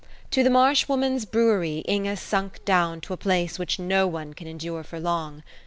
To 0.31 0.41
the 0.43 0.49
Marsh 0.49 0.87
Woman's 0.87 1.25
brewery 1.25 1.83
Inge 1.87 2.17
sunk 2.17 2.65
down 2.65 3.01
to 3.01 3.13
a 3.13 3.17
place 3.17 3.59
which 3.59 3.77
no 3.77 4.07
one 4.07 4.33
can 4.33 4.47
endure 4.47 4.83
for 4.83 4.99
long. 4.99 5.43